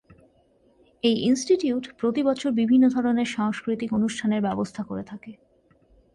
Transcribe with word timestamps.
এই 1.03 1.15
ইনস্টিটিউট 1.21 1.83
প্রতি 1.99 2.21
বছর 2.23 2.49
বিভিন্ন 2.51 2.85
ধরনের 2.89 3.27
সাংস্কৃতিক 3.27 3.89
অনুষ্ঠানের 3.93 4.41
ব্যবস্থা 4.41 4.81
করে 4.83 5.03
থাকে। 5.03 5.31